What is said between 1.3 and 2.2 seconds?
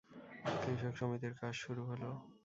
কাজ শুরু হলো।